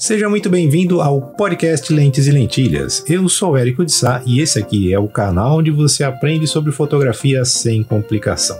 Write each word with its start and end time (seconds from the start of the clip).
Seja 0.00 0.30
muito 0.30 0.48
bem-vindo 0.48 1.02
ao 1.02 1.20
podcast 1.20 1.92
Lentes 1.92 2.26
e 2.26 2.30
Lentilhas. 2.30 3.04
Eu 3.06 3.28
sou 3.28 3.54
Érico 3.54 3.84
de 3.84 3.92
Sá 3.92 4.22
e 4.24 4.40
esse 4.40 4.58
aqui 4.58 4.94
é 4.94 4.98
o 4.98 5.06
canal 5.06 5.58
onde 5.58 5.70
você 5.70 6.02
aprende 6.02 6.46
sobre 6.46 6.72
fotografia 6.72 7.44
sem 7.44 7.84
complicação. 7.84 8.58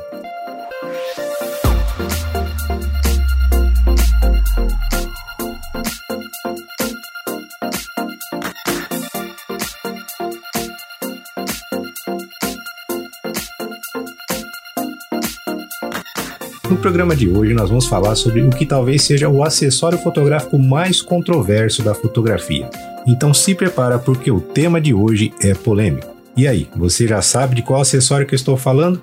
No 16.70 16.76
programa 16.76 17.16
de 17.16 17.28
hoje, 17.28 17.52
nós 17.52 17.68
vamos 17.68 17.86
falar 17.86 18.14
sobre 18.14 18.42
o 18.42 18.50
que 18.50 18.64
talvez 18.64 19.02
seja 19.02 19.28
o 19.28 19.42
acessório 19.42 19.98
fotográfico 19.98 20.56
mais 20.56 21.02
controverso 21.02 21.82
da 21.82 21.94
fotografia. 21.96 22.70
Então 23.04 23.34
se 23.34 23.56
prepara 23.56 23.98
porque 23.98 24.30
o 24.30 24.40
tema 24.40 24.80
de 24.80 24.94
hoje 24.94 25.32
é 25.42 25.52
polêmico. 25.52 26.14
E 26.36 26.46
aí, 26.46 26.68
você 26.76 27.08
já 27.08 27.20
sabe 27.20 27.56
de 27.56 27.62
qual 27.62 27.80
acessório 27.80 28.24
que 28.24 28.34
eu 28.34 28.36
estou 28.36 28.56
falando? 28.56 29.02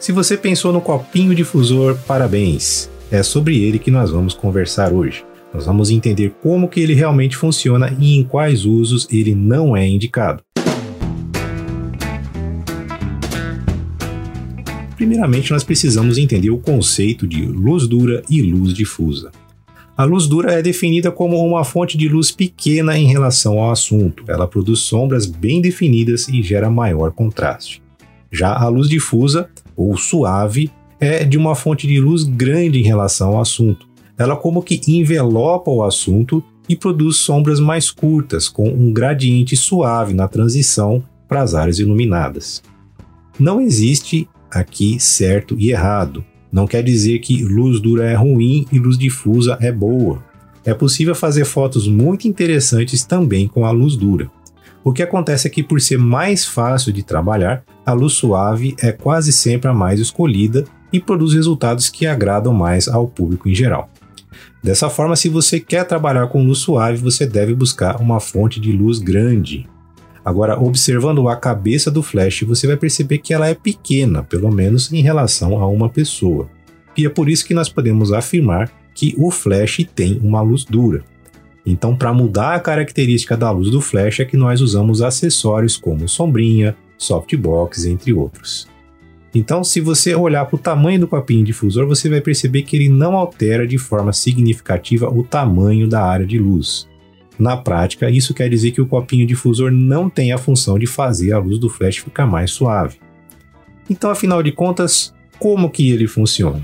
Se 0.00 0.10
você 0.10 0.38
pensou 0.38 0.72
no 0.72 0.80
copinho 0.80 1.34
difusor, 1.34 1.98
parabéns! 2.06 2.88
É 3.10 3.22
sobre 3.22 3.62
ele 3.62 3.78
que 3.78 3.90
nós 3.90 4.10
vamos 4.10 4.32
conversar 4.32 4.90
hoje. 4.90 5.22
Nós 5.52 5.66
vamos 5.66 5.90
entender 5.90 6.34
como 6.42 6.66
que 6.66 6.80
ele 6.80 6.94
realmente 6.94 7.36
funciona 7.36 7.94
e 8.00 8.16
em 8.16 8.24
quais 8.24 8.64
usos 8.64 9.06
ele 9.12 9.34
não 9.34 9.76
é 9.76 9.86
indicado. 9.86 10.42
Primeiramente, 15.02 15.50
nós 15.50 15.64
precisamos 15.64 16.16
entender 16.16 16.50
o 16.50 16.58
conceito 16.58 17.26
de 17.26 17.44
luz 17.44 17.88
dura 17.88 18.22
e 18.30 18.40
luz 18.40 18.72
difusa. 18.72 19.32
A 19.96 20.04
luz 20.04 20.28
dura 20.28 20.52
é 20.52 20.62
definida 20.62 21.10
como 21.10 21.44
uma 21.44 21.64
fonte 21.64 21.98
de 21.98 22.08
luz 22.08 22.30
pequena 22.30 22.96
em 22.96 23.08
relação 23.08 23.58
ao 23.58 23.72
assunto. 23.72 24.22
Ela 24.28 24.46
produz 24.46 24.78
sombras 24.78 25.26
bem 25.26 25.60
definidas 25.60 26.28
e 26.28 26.40
gera 26.40 26.70
maior 26.70 27.10
contraste. 27.10 27.82
Já 28.30 28.56
a 28.56 28.68
luz 28.68 28.88
difusa, 28.88 29.50
ou 29.76 29.96
suave, 29.96 30.70
é 31.00 31.24
de 31.24 31.36
uma 31.36 31.56
fonte 31.56 31.84
de 31.84 31.98
luz 31.98 32.22
grande 32.22 32.78
em 32.78 32.84
relação 32.84 33.30
ao 33.30 33.40
assunto. 33.40 33.88
Ela 34.16 34.36
como 34.36 34.62
que 34.62 34.80
envelopa 34.86 35.68
o 35.68 35.82
assunto 35.82 36.44
e 36.68 36.76
produz 36.76 37.16
sombras 37.16 37.58
mais 37.58 37.90
curtas, 37.90 38.48
com 38.48 38.68
um 38.68 38.92
gradiente 38.92 39.56
suave 39.56 40.14
na 40.14 40.28
transição 40.28 41.02
para 41.26 41.42
as 41.42 41.56
áreas 41.56 41.80
iluminadas. 41.80 42.62
Não 43.36 43.60
existe 43.60 44.28
aqui 44.52 45.00
certo 45.00 45.56
e 45.58 45.70
errado. 45.70 46.24
Não 46.52 46.66
quer 46.66 46.82
dizer 46.82 47.18
que 47.20 47.42
luz 47.42 47.80
dura 47.80 48.04
é 48.04 48.14
ruim 48.14 48.66
e 48.70 48.78
luz 48.78 48.98
difusa 48.98 49.56
é 49.60 49.72
boa. 49.72 50.22
É 50.64 50.74
possível 50.74 51.14
fazer 51.14 51.44
fotos 51.44 51.88
muito 51.88 52.28
interessantes 52.28 53.04
também 53.04 53.48
com 53.48 53.64
a 53.64 53.70
luz 53.70 53.96
dura. 53.96 54.30
O 54.84 54.92
que 54.92 55.02
acontece 55.02 55.46
é 55.46 55.50
que, 55.50 55.62
por 55.62 55.80
ser 55.80 55.96
mais 55.96 56.44
fácil 56.44 56.92
de 56.92 57.02
trabalhar, 57.02 57.64
a 57.86 57.92
luz 57.92 58.14
suave 58.14 58.74
é 58.80 58.92
quase 58.92 59.32
sempre 59.32 59.70
a 59.70 59.74
mais 59.74 59.98
escolhida 59.98 60.64
e 60.92 61.00
produz 61.00 61.32
resultados 61.32 61.88
que 61.88 62.06
agradam 62.06 62.52
mais 62.52 62.88
ao 62.88 63.06
público 63.06 63.48
em 63.48 63.54
geral. 63.54 63.88
Dessa 64.62 64.90
forma, 64.90 65.16
se 65.16 65.28
você 65.28 65.58
quer 65.58 65.84
trabalhar 65.84 66.28
com 66.28 66.44
luz 66.44 66.58
suave, 66.58 66.98
você 66.98 67.26
deve 67.26 67.54
buscar 67.54 68.00
uma 68.00 68.20
fonte 68.20 68.60
de 68.60 68.72
luz 68.72 68.98
grande, 68.98 69.68
Agora, 70.24 70.58
observando 70.58 71.28
a 71.28 71.36
cabeça 71.36 71.90
do 71.90 72.02
Flash, 72.02 72.42
você 72.42 72.66
vai 72.66 72.76
perceber 72.76 73.18
que 73.18 73.34
ela 73.34 73.48
é 73.48 73.54
pequena, 73.54 74.22
pelo 74.22 74.50
menos 74.52 74.92
em 74.92 75.02
relação 75.02 75.60
a 75.60 75.66
uma 75.66 75.88
pessoa. 75.88 76.48
E 76.96 77.04
é 77.04 77.08
por 77.08 77.28
isso 77.28 77.44
que 77.44 77.54
nós 77.54 77.68
podemos 77.68 78.12
afirmar 78.12 78.70
que 78.94 79.14
o 79.18 79.30
Flash 79.30 79.86
tem 79.94 80.20
uma 80.22 80.40
luz 80.40 80.64
dura. 80.64 81.02
Então, 81.64 81.96
para 81.96 82.12
mudar 82.12 82.54
a 82.54 82.60
característica 82.60 83.36
da 83.36 83.50
luz 83.50 83.70
do 83.70 83.80
Flash 83.80 84.20
é 84.20 84.24
que 84.24 84.36
nós 84.36 84.60
usamos 84.60 85.00
acessórios 85.00 85.76
como 85.76 86.08
sombrinha, 86.08 86.76
softbox, 86.98 87.84
entre 87.84 88.12
outros. 88.12 88.68
Então, 89.34 89.64
se 89.64 89.80
você 89.80 90.14
olhar 90.14 90.44
para 90.44 90.56
o 90.56 90.58
tamanho 90.58 91.00
do 91.00 91.08
copinho 91.08 91.44
difusor, 91.44 91.86
você 91.86 92.08
vai 92.08 92.20
perceber 92.20 92.62
que 92.62 92.76
ele 92.76 92.88
não 92.88 93.16
altera 93.16 93.66
de 93.66 93.78
forma 93.78 94.12
significativa 94.12 95.08
o 95.08 95.22
tamanho 95.22 95.88
da 95.88 96.02
área 96.02 96.26
de 96.26 96.38
luz. 96.38 96.86
Na 97.42 97.56
prática, 97.56 98.08
isso 98.08 98.32
quer 98.32 98.48
dizer 98.48 98.70
que 98.70 98.80
o 98.80 98.86
copinho 98.86 99.26
difusor 99.26 99.72
não 99.72 100.08
tem 100.08 100.30
a 100.30 100.38
função 100.38 100.78
de 100.78 100.86
fazer 100.86 101.32
a 101.32 101.40
luz 101.40 101.58
do 101.58 101.68
flash 101.68 101.96
ficar 101.96 102.24
mais 102.24 102.52
suave. 102.52 102.98
Então, 103.90 104.12
afinal 104.12 104.44
de 104.44 104.52
contas, 104.52 105.12
como 105.40 105.68
que 105.68 105.90
ele 105.90 106.06
funciona? 106.06 106.62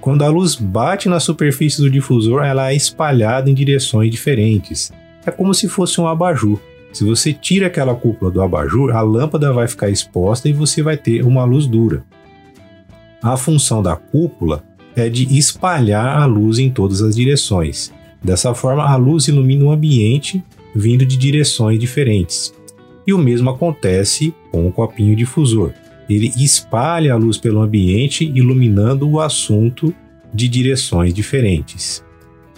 Quando 0.00 0.22
a 0.22 0.28
luz 0.28 0.54
bate 0.54 1.08
na 1.08 1.18
superfície 1.18 1.80
do 1.80 1.90
difusor, 1.90 2.44
ela 2.44 2.70
é 2.70 2.76
espalhada 2.76 3.50
em 3.50 3.54
direções 3.54 4.08
diferentes. 4.08 4.92
É 5.26 5.32
como 5.32 5.52
se 5.52 5.68
fosse 5.68 6.00
um 6.00 6.06
abajur. 6.06 6.60
Se 6.92 7.02
você 7.02 7.32
tira 7.32 7.66
aquela 7.66 7.92
cúpula 7.92 8.30
do 8.30 8.40
abajur, 8.40 8.94
a 8.94 9.00
lâmpada 9.00 9.52
vai 9.52 9.66
ficar 9.66 9.90
exposta 9.90 10.48
e 10.48 10.52
você 10.52 10.80
vai 10.80 10.96
ter 10.96 11.24
uma 11.24 11.42
luz 11.42 11.66
dura. 11.66 12.04
A 13.20 13.36
função 13.36 13.82
da 13.82 13.96
cúpula 13.96 14.62
é 14.94 15.08
de 15.08 15.36
espalhar 15.36 16.22
a 16.22 16.24
luz 16.24 16.60
em 16.60 16.70
todas 16.70 17.02
as 17.02 17.16
direções. 17.16 17.97
Dessa 18.22 18.54
forma, 18.54 18.84
a 18.84 18.96
luz 18.96 19.28
ilumina 19.28 19.64
o 19.64 19.72
ambiente 19.72 20.42
vindo 20.74 21.04
de 21.04 21.16
direções 21.16 21.78
diferentes. 21.78 22.52
E 23.06 23.12
o 23.12 23.18
mesmo 23.18 23.50
acontece 23.50 24.34
com 24.50 24.66
o 24.66 24.72
copinho 24.72 25.16
difusor. 25.16 25.72
Ele 26.08 26.32
espalha 26.36 27.14
a 27.14 27.16
luz 27.16 27.38
pelo 27.38 27.60
ambiente, 27.60 28.24
iluminando 28.34 29.08
o 29.08 29.20
assunto 29.20 29.94
de 30.32 30.48
direções 30.48 31.12
diferentes. 31.12 32.04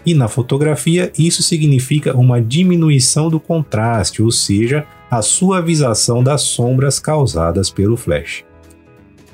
E 0.04 0.14
na 0.14 0.28
fotografia, 0.28 1.12
isso 1.18 1.42
significa 1.42 2.16
uma 2.16 2.40
diminuição 2.40 3.28
do 3.28 3.38
contraste, 3.38 4.22
ou 4.22 4.30
seja, 4.30 4.86
a 5.10 5.20
suavização 5.20 6.22
das 6.22 6.42
sombras 6.42 6.98
causadas 6.98 7.70
pelo 7.70 7.96
flash. 7.96 8.44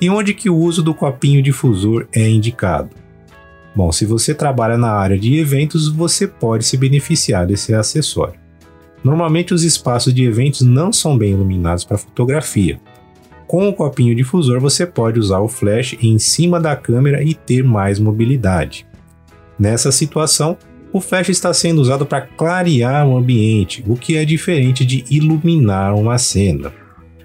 E 0.01 0.11
onde 0.11 0.35
que 0.35 0.51
o 0.51 0.57
uso 0.57 0.83
do 0.83 0.95
copinho 0.95 1.41
difusor 1.41 2.07
é 2.13 2.29
indicado? 2.29 2.91
Bom, 3.77 3.93
se 3.93 4.07
você 4.07 4.35
trabalha 4.35 4.79
na 4.79 4.91
área 4.91 5.19
de 5.19 5.39
eventos, 5.39 5.87
você 5.87 6.27
pode 6.27 6.65
se 6.65 6.79
beneficiar 6.79 7.47
desse 7.47 7.75
acessório. 7.75 8.41
Normalmente 9.05 9.53
os 9.53 9.63
espaços 9.63 10.15
de 10.15 10.25
eventos 10.25 10.63
não 10.63 10.91
são 10.91 11.17
bem 11.17 11.33
iluminados 11.33 11.85
para 11.85 11.99
fotografia. 11.99 12.81
Com 13.47 13.69
o 13.69 13.75
copinho 13.75 14.15
difusor, 14.15 14.61
você 14.61 14.87
pode 14.87 15.21
usar 15.21 15.41
o 15.41 15.49
flash 15.49 15.95
em 16.03 16.19
cima 16.19 16.59
da 16.59 16.75
câmera 16.75 17.23
e 17.23 17.35
ter 17.35 17.63
mais 17.63 18.01
mobilidade. 18.01 18.87
Nessa 19.59 19.93
situação, 19.93 20.57
o 20.91 20.99
flash 20.99 21.29
está 21.29 21.53
sendo 21.53 21.83
usado 21.83 22.07
para 22.07 22.23
clarear 22.23 23.07
o 23.07 23.15
ambiente, 23.15 23.85
o 23.87 23.95
que 23.95 24.17
é 24.17 24.25
diferente 24.25 24.87
de 24.87 25.05
iluminar 25.11 25.95
uma 25.95 26.17
cena. 26.17 26.73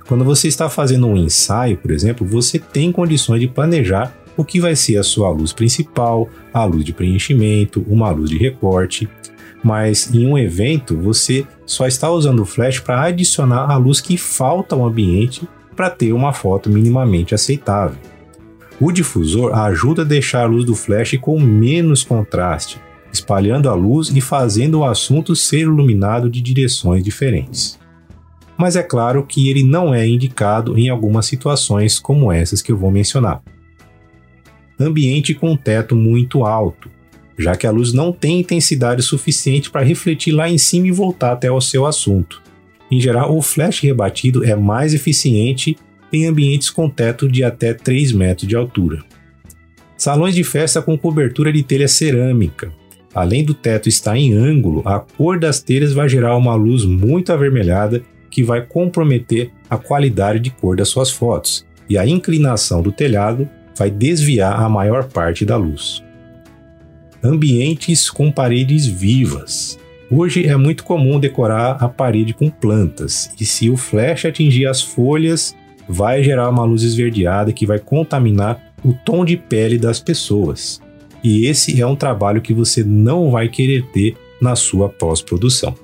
Quando 0.05 0.25
você 0.25 0.49
está 0.49 0.69
fazendo 0.69 1.07
um 1.07 1.15
ensaio, 1.15 1.77
por 1.77 1.91
exemplo, 1.91 2.27
você 2.27 2.59
tem 2.59 2.91
condições 2.91 3.39
de 3.39 3.47
planejar 3.47 4.13
o 4.37 4.43
que 4.43 4.59
vai 4.59 4.75
ser 4.75 4.97
a 4.97 5.03
sua 5.03 5.29
luz 5.29 5.53
principal, 5.53 6.29
a 6.53 6.63
luz 6.63 6.83
de 6.83 6.93
preenchimento, 6.93 7.85
uma 7.87 8.09
luz 8.09 8.29
de 8.29 8.37
recorte. 8.37 9.09
Mas 9.63 10.13
em 10.13 10.27
um 10.27 10.37
evento 10.37 10.97
você 10.97 11.45
só 11.65 11.85
está 11.85 12.09
usando 12.09 12.41
o 12.41 12.45
flash 12.45 12.79
para 12.79 13.03
adicionar 13.03 13.69
a 13.69 13.77
luz 13.77 14.01
que 14.01 14.17
falta 14.17 14.75
ao 14.75 14.85
ambiente 14.85 15.47
para 15.75 15.89
ter 15.89 16.13
uma 16.13 16.33
foto 16.33 16.69
minimamente 16.69 17.35
aceitável. 17.35 17.97
O 18.79 18.91
difusor 18.91 19.53
ajuda 19.53 20.01
a 20.01 20.05
deixar 20.05 20.41
a 20.43 20.47
luz 20.47 20.65
do 20.65 20.73
flash 20.73 21.15
com 21.21 21.39
menos 21.39 22.03
contraste, 22.03 22.81
espalhando 23.13 23.69
a 23.69 23.75
luz 23.75 24.09
e 24.09 24.19
fazendo 24.19 24.79
o 24.79 24.85
assunto 24.85 25.35
ser 25.35 25.61
iluminado 25.61 26.29
de 26.29 26.41
direções 26.41 27.03
diferentes. 27.03 27.79
Mas 28.57 28.75
é 28.75 28.81
claro 28.81 29.23
que 29.23 29.49
ele 29.49 29.63
não 29.63 29.93
é 29.93 30.07
indicado 30.07 30.77
em 30.77 30.89
algumas 30.89 31.27
situações 31.27 31.99
como 31.99 32.31
essas 32.31 32.61
que 32.61 32.71
eu 32.71 32.77
vou 32.77 32.91
mencionar 32.91 33.41
ambiente 34.81 35.33
com 35.33 35.55
teto 35.55 35.95
muito 35.95 36.45
alto, 36.45 36.89
já 37.37 37.55
que 37.55 37.65
a 37.65 37.71
luz 37.71 37.93
não 37.93 38.11
tem 38.11 38.39
intensidade 38.39 39.01
suficiente 39.01 39.69
para 39.69 39.85
refletir 39.85 40.31
lá 40.31 40.49
em 40.49 40.57
cima 40.57 40.87
e 40.87 40.91
voltar 40.91 41.33
até 41.33 41.51
o 41.51 41.61
seu 41.61 41.85
assunto. 41.85 42.41
Em 42.89 42.99
geral, 42.99 43.35
o 43.35 43.41
flash 43.41 43.79
rebatido 43.79 44.43
é 44.43 44.55
mais 44.55 44.93
eficiente 44.93 45.77
em 46.11 46.25
ambientes 46.25 46.69
com 46.69 46.89
teto 46.89 47.27
de 47.27 47.43
até 47.43 47.73
3 47.73 48.11
metros 48.11 48.47
de 48.47 48.55
altura. 48.55 49.03
Salões 49.97 50.35
de 50.35 50.43
festa 50.43 50.81
com 50.81 50.97
cobertura 50.97 51.53
de 51.53 51.63
telha 51.63 51.87
cerâmica. 51.87 52.71
Além 53.13 53.43
do 53.43 53.53
teto 53.53 53.87
estar 53.87 54.17
em 54.17 54.33
ângulo, 54.33 54.81
a 54.85 54.99
cor 54.99 55.39
das 55.39 55.61
telhas 55.61 55.93
vai 55.93 56.09
gerar 56.09 56.35
uma 56.35 56.55
luz 56.55 56.85
muito 56.85 57.31
avermelhada 57.31 58.01
que 58.29 58.43
vai 58.43 58.61
comprometer 58.65 59.51
a 59.69 59.77
qualidade 59.77 60.39
de 60.39 60.49
cor 60.49 60.75
das 60.75 60.89
suas 60.89 61.11
fotos, 61.11 61.65
e 61.89 61.97
a 61.97 62.07
inclinação 62.07 62.81
do 62.81 62.91
telhado 62.91 63.47
vai 63.75 63.89
desviar 63.89 64.61
a 64.61 64.69
maior 64.69 65.05
parte 65.05 65.45
da 65.45 65.57
luz. 65.57 66.03
Ambientes 67.23 68.09
com 68.09 68.31
paredes 68.31 68.85
vivas. 68.85 69.79
Hoje 70.09 70.45
é 70.47 70.57
muito 70.57 70.83
comum 70.83 71.19
decorar 71.19 71.77
a 71.79 71.87
parede 71.87 72.33
com 72.33 72.49
plantas, 72.49 73.31
e 73.39 73.45
se 73.45 73.69
o 73.69 73.77
flash 73.77 74.25
atingir 74.25 74.67
as 74.67 74.81
folhas, 74.81 75.55
vai 75.87 76.23
gerar 76.23 76.49
uma 76.49 76.65
luz 76.65 76.83
esverdeada 76.83 77.53
que 77.53 77.65
vai 77.65 77.79
contaminar 77.79 78.61
o 78.83 78.93
tom 78.93 79.23
de 79.23 79.37
pele 79.37 79.77
das 79.77 79.99
pessoas. 79.99 80.81
E 81.23 81.45
esse 81.45 81.79
é 81.79 81.85
um 81.85 81.95
trabalho 81.95 82.41
que 82.41 82.53
você 82.53 82.83
não 82.83 83.31
vai 83.31 83.47
querer 83.47 83.85
ter 83.91 84.15
na 84.41 84.55
sua 84.55 84.89
pós-produção. 84.89 85.75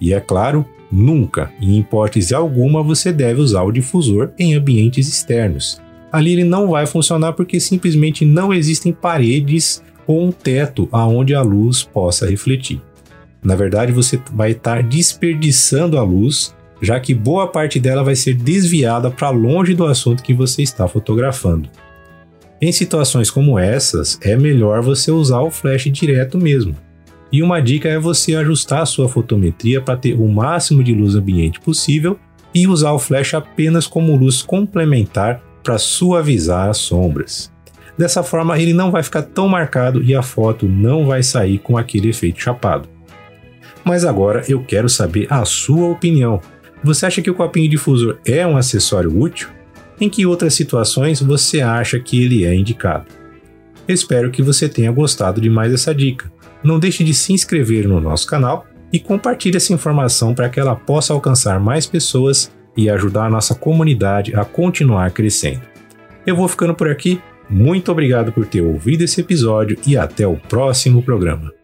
E 0.00 0.12
é 0.12 0.20
claro, 0.20 0.66
nunca, 0.90 1.50
em 1.60 1.78
hipótese 1.78 2.34
alguma, 2.34 2.82
você 2.82 3.12
deve 3.12 3.40
usar 3.40 3.62
o 3.62 3.72
difusor 3.72 4.30
em 4.38 4.54
ambientes 4.54 5.08
externos. 5.08 5.80
Ali 6.12 6.32
ele 6.32 6.44
não 6.44 6.68
vai 6.68 6.86
funcionar 6.86 7.32
porque 7.32 7.58
simplesmente 7.58 8.24
não 8.24 8.52
existem 8.52 8.92
paredes 8.92 9.82
ou 10.06 10.22
um 10.22 10.30
teto 10.30 10.86
aonde 10.92 11.34
a 11.34 11.40
luz 11.40 11.82
possa 11.82 12.28
refletir. 12.28 12.80
Na 13.42 13.56
verdade, 13.56 13.90
você 13.92 14.20
vai 14.32 14.52
estar 14.52 14.82
desperdiçando 14.82 15.98
a 15.98 16.02
luz, 16.02 16.54
já 16.80 17.00
que 17.00 17.14
boa 17.14 17.48
parte 17.48 17.80
dela 17.80 18.04
vai 18.04 18.14
ser 18.14 18.34
desviada 18.34 19.10
para 19.10 19.30
longe 19.30 19.74
do 19.74 19.86
assunto 19.86 20.22
que 20.22 20.34
você 20.34 20.62
está 20.62 20.86
fotografando. 20.86 21.68
Em 22.60 22.70
situações 22.70 23.30
como 23.30 23.58
essas, 23.58 24.20
é 24.22 24.36
melhor 24.36 24.82
você 24.82 25.10
usar 25.10 25.40
o 25.40 25.50
flash 25.50 25.90
direto 25.90 26.38
mesmo. 26.38 26.76
E 27.32 27.42
uma 27.42 27.60
dica 27.60 27.88
é 27.88 27.98
você 27.98 28.36
ajustar 28.36 28.82
a 28.82 28.86
sua 28.86 29.08
fotometria 29.08 29.80
para 29.80 29.96
ter 29.96 30.12
o 30.14 30.28
máximo 30.28 30.84
de 30.84 30.94
luz 30.94 31.16
ambiente 31.16 31.58
possível 31.58 32.18
e 32.54 32.68
usar 32.68 32.92
o 32.92 32.98
flash 32.98 33.34
apenas 33.34 33.86
como 33.86 34.14
luz 34.14 34.42
complementar 34.42 35.42
para 35.62 35.78
suavizar 35.78 36.68
as 36.68 36.78
sombras. 36.78 37.52
Dessa 37.96 38.22
forma, 38.22 38.58
ele 38.58 38.72
não 38.72 38.90
vai 38.90 39.02
ficar 39.02 39.22
tão 39.22 39.48
marcado 39.48 40.02
e 40.02 40.14
a 40.14 40.22
foto 40.22 40.66
não 40.66 41.06
vai 41.06 41.22
sair 41.22 41.58
com 41.58 41.76
aquele 41.76 42.08
efeito 42.08 42.40
chapado. 42.40 42.88
Mas 43.84 44.04
agora 44.04 44.42
eu 44.48 44.64
quero 44.64 44.88
saber 44.88 45.26
a 45.30 45.44
sua 45.44 45.88
opinião. 45.88 46.40
Você 46.82 47.06
acha 47.06 47.22
que 47.22 47.30
o 47.30 47.34
copinho 47.34 47.68
difusor 47.68 48.18
é 48.24 48.46
um 48.46 48.56
acessório 48.56 49.16
útil? 49.18 49.48
Em 50.00 50.08
que 50.08 50.26
outras 50.26 50.54
situações 50.54 51.20
você 51.20 51.60
acha 51.60 51.98
que 52.00 52.22
ele 52.22 52.44
é 52.44 52.54
indicado? 52.54 53.06
Espero 53.86 54.30
que 54.30 54.42
você 54.42 54.68
tenha 54.68 54.90
gostado 54.90 55.40
de 55.40 55.50
mais 55.50 55.72
essa 55.72 55.94
dica. 55.94 56.32
Não 56.62 56.78
deixe 56.78 57.04
de 57.04 57.12
se 57.12 57.32
inscrever 57.32 57.86
no 57.86 58.00
nosso 58.00 58.26
canal 58.26 58.66
e 58.92 58.98
compartilhe 58.98 59.56
essa 59.56 59.72
informação 59.72 60.34
para 60.34 60.48
que 60.48 60.60
ela 60.60 60.76
possa 60.76 61.12
alcançar 61.12 61.58
mais 61.58 61.86
pessoas 61.86 62.50
e 62.76 62.88
ajudar 62.90 63.26
a 63.26 63.30
nossa 63.30 63.54
comunidade 63.54 64.34
a 64.34 64.44
continuar 64.44 65.10
crescendo. 65.10 65.62
Eu 66.26 66.36
vou 66.36 66.48
ficando 66.48 66.74
por 66.74 66.88
aqui. 66.88 67.20
Muito 67.48 67.92
obrigado 67.92 68.32
por 68.32 68.46
ter 68.46 68.60
ouvido 68.60 69.02
esse 69.02 69.20
episódio 69.20 69.78
e 69.86 69.96
até 69.96 70.26
o 70.26 70.36
próximo 70.36 71.02
programa. 71.02 71.61